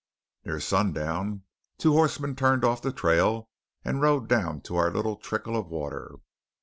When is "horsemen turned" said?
1.93-2.65